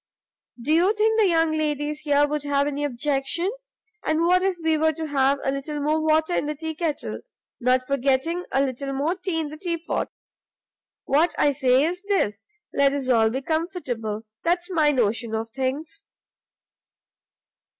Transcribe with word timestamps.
do 0.59 0.73
you 0.73 0.93
think 0.95 1.19
the 1.19 1.27
young 1.27 1.51
ladies 1.51 1.99
here 1.99 2.27
would 2.27 2.41
have 2.41 2.65
any 2.65 2.83
objection? 2.83 3.51
and 4.03 4.21
what 4.21 4.41
if 4.41 4.57
we 4.63 4.75
were 4.75 4.91
to 4.91 5.05
have 5.05 5.37
a 5.43 5.51
little 5.51 5.79
more 5.79 6.01
water 6.01 6.33
in 6.33 6.47
the 6.47 6.55
tea 6.55 6.73
kettle? 6.73 7.21
not 7.59 7.85
forgetting 7.85 8.43
a 8.51 8.63
little 8.63 8.93
more 8.93 9.13
tea 9.13 9.39
in 9.39 9.49
the 9.49 9.57
teapot. 9.57 10.09
What 11.05 11.35
I 11.37 11.51
say 11.51 11.83
is 11.83 12.01
this, 12.01 12.41
let 12.73 12.93
us 12.93 13.09
all 13.09 13.29
be 13.29 13.43
comfortable; 13.43 14.23
that's 14.43 14.71
my 14.71 14.91
notion 14.91 15.35
of 15.35 15.51
things." 15.51 16.03